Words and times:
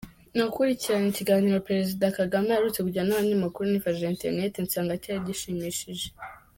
Nakurikiranye 0.35 1.07
ikiganiro 1.11 1.57
Perezida 1.67 2.15
Kagame 2.19 2.49
aherutse 2.51 2.79
kugirana 2.81 3.09
n’abanyamakuru 3.11 3.65
nifashishije 3.67 4.13
internet, 4.15 4.53
nsanga 4.65 5.01
cyari 5.03 5.25
gishimishije. 5.27 6.07